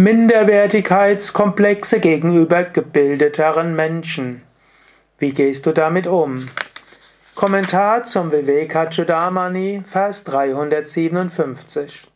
[0.00, 4.44] Minderwertigkeitskomplexe gegenüber gebildeteren Menschen.
[5.18, 6.46] Wie gehst du damit um?
[7.34, 12.06] Kommentar zum Vivekachudamani, Vers 357.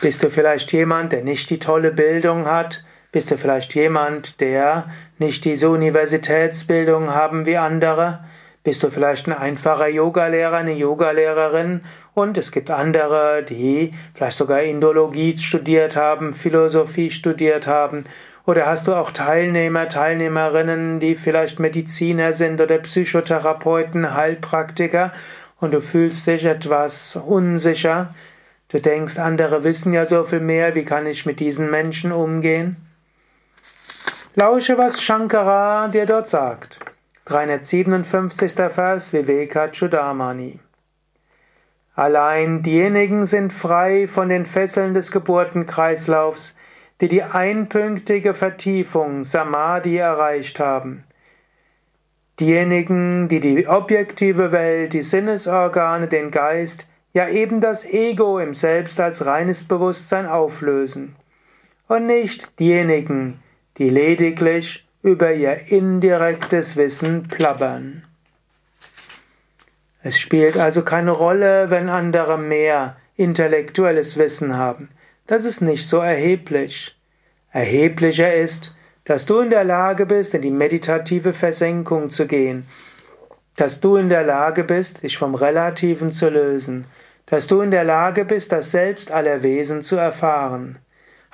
[0.00, 2.84] Bist du vielleicht jemand, der nicht die tolle Bildung hat?
[3.10, 4.88] Bist du vielleicht jemand, der
[5.18, 8.24] nicht diese Universitätsbildung haben wie andere?
[8.64, 11.82] Bist du vielleicht ein einfacher Yogalehrer, eine Yogalehrerin
[12.14, 18.04] und es gibt andere, die vielleicht sogar Indologie studiert haben, Philosophie studiert haben
[18.46, 25.12] oder hast du auch Teilnehmer, Teilnehmerinnen, die vielleicht Mediziner sind oder Psychotherapeuten, Heilpraktiker
[25.60, 28.10] und du fühlst dich etwas unsicher.
[28.68, 32.76] Du denkst, andere wissen ja so viel mehr, wie kann ich mit diesen Menschen umgehen?
[34.34, 36.80] Lausche, was Shankara dir dort sagt.
[37.26, 38.70] 357.
[38.70, 40.58] Vers Vivekachudamani.
[41.94, 46.54] Allein diejenigen sind frei von den Fesseln des Geburtenkreislaufs,
[47.00, 51.04] die die einpünktige Vertiefung Samadhi erreicht haben.
[52.40, 59.00] Diejenigen, die die objektive Welt, die Sinnesorgane, den Geist, ja eben das Ego im Selbst
[59.00, 61.16] als reines Bewusstsein auflösen.
[61.88, 63.38] Und nicht diejenigen,
[63.78, 68.04] die lediglich über ihr indirektes Wissen plappern.
[70.02, 74.88] Es spielt also keine Rolle, wenn andere mehr intellektuelles Wissen haben.
[75.26, 76.96] Das ist nicht so erheblich.
[77.52, 82.66] Erheblicher ist, dass du in der Lage bist, in die meditative Versenkung zu gehen,
[83.56, 86.86] dass du in der Lage bist, dich vom Relativen zu lösen,
[87.26, 90.78] dass du in der Lage bist, das Selbst aller Wesen zu erfahren.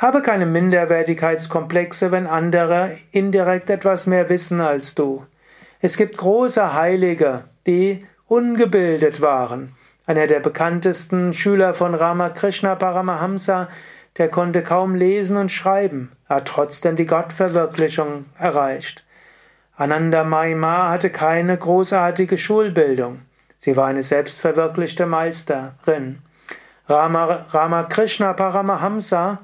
[0.00, 5.26] Habe keine Minderwertigkeitskomplexe, wenn andere indirekt etwas mehr wissen als du.
[5.82, 9.74] Es gibt große Heilige, die ungebildet waren.
[10.06, 13.68] Einer der bekanntesten Schüler von Ramakrishna Paramahamsa,
[14.16, 19.04] der konnte kaum lesen und schreiben, hat trotzdem die Gottverwirklichung erreicht.
[19.76, 23.20] Ananda Maima hatte keine großartige Schulbildung.
[23.58, 26.20] Sie war eine selbstverwirklichte Meisterin.
[26.88, 29.40] Rama, Ramakrishna Paramahamsa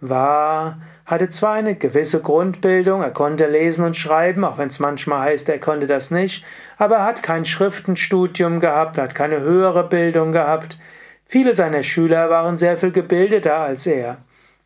[0.00, 5.22] war, hatte zwar eine gewisse Grundbildung, er konnte lesen und schreiben, auch wenn es manchmal
[5.22, 6.44] heißt, er konnte das nicht,
[6.76, 10.78] aber er hat kein Schriftenstudium gehabt, hat keine höhere Bildung gehabt.
[11.26, 14.18] Viele seiner Schüler waren sehr viel gebildeter als er.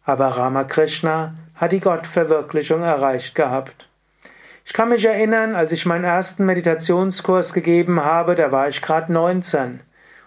[0.05, 3.89] Aber Ramakrishna hat die Gottverwirklichung erreicht gehabt.
[4.65, 9.13] Ich kann mich erinnern, als ich meinen ersten Meditationskurs gegeben habe, da war ich gerade
[9.13, 9.81] 19.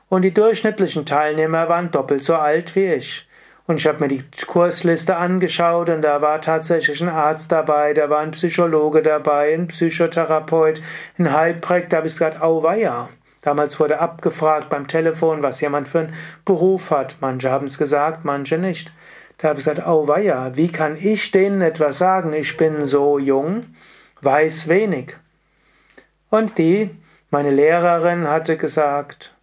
[0.09, 3.27] Und die durchschnittlichen Teilnehmer waren doppelt so alt wie ich.
[3.67, 8.09] Und ich habe mir die Kursliste angeschaut und da war tatsächlich ein Arzt dabei, da
[8.09, 10.81] war ein Psychologe dabei, ein Psychotherapeut,
[11.17, 13.09] ein Heilpraktiker, da habe ich gesagt, auweia.
[13.41, 16.13] Damals wurde abgefragt beim Telefon, was jemand für einen
[16.45, 17.15] Beruf hat.
[17.21, 18.91] Manche haben es gesagt, manche nicht.
[19.37, 22.33] Da habe ich gesagt, auweia, wie kann ich denen etwas sagen?
[22.33, 23.65] Ich bin so jung,
[24.21, 25.15] weiß wenig.
[26.31, 26.89] Und die,
[27.29, 29.34] meine Lehrerin hatte gesagt,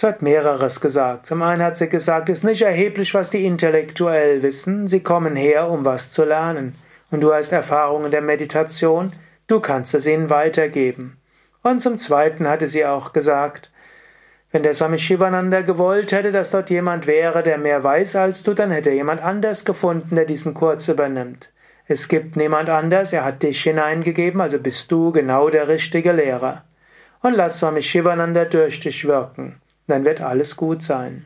[0.00, 1.26] Sie hat mehreres gesagt.
[1.26, 4.86] Zum einen hat sie gesagt, es ist nicht erheblich, was die intellektuell wissen.
[4.86, 6.76] Sie kommen her, um was zu lernen.
[7.10, 9.10] Und du hast Erfahrungen der Meditation.
[9.48, 11.18] Du kannst es ihnen weitergeben.
[11.64, 13.72] Und zum zweiten hatte sie auch gesagt,
[14.52, 18.54] wenn der Swami Shivananda gewollt hätte, dass dort jemand wäre, der mehr weiß als du,
[18.54, 21.50] dann hätte er jemand anders gefunden, der diesen Kurs übernimmt.
[21.88, 26.62] Es gibt niemand anders, er hat dich hineingegeben, also bist du genau der richtige Lehrer.
[27.20, 31.24] Und lass Swami Shivananda durch dich wirken dann wird alles gut sein.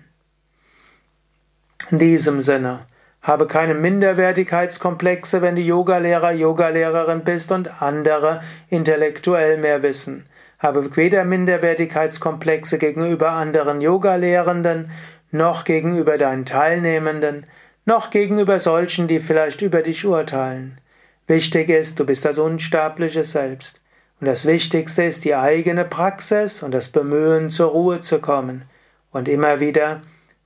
[1.90, 2.86] In diesem Sinne,
[3.20, 10.26] habe keine Minderwertigkeitskomplexe, wenn du Yogalehrer, Yogalehrerin bist und andere intellektuell mehr wissen.
[10.58, 14.90] Habe weder Minderwertigkeitskomplexe gegenüber anderen Yogalehrenden,
[15.30, 17.44] noch gegenüber deinen Teilnehmenden,
[17.84, 20.78] noch gegenüber solchen, die vielleicht über dich urteilen.
[21.26, 23.81] Wichtig ist, du bist das unsterbliche Selbst.
[24.22, 28.66] Und das Wichtigste ist die eigene Praxis und das Bemühen, zur Ruhe zu kommen
[29.10, 30.02] und immer wieder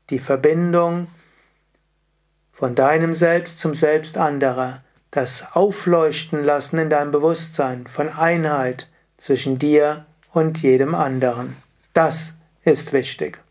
[0.08, 1.08] die Verbindung
[2.54, 9.58] von deinem Selbst zum Selbst anderer, das Aufleuchten lassen in deinem Bewusstsein von Einheit zwischen
[9.58, 11.54] dir und jedem anderen.
[11.92, 12.32] Das
[12.64, 13.42] ist wichtig.